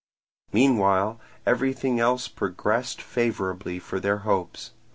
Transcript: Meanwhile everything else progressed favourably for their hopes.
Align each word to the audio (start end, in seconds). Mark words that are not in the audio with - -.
Meanwhile 0.51 1.19
everything 1.45 1.99
else 1.99 2.27
progressed 2.27 3.03
favourably 3.03 3.77
for 3.77 3.99
their 3.99 4.17
hopes. 4.25 4.71